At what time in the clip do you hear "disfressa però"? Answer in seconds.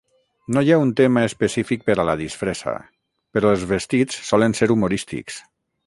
2.23-3.55